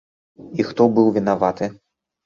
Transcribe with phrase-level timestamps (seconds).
[0.63, 1.73] І хто быў вінаваты?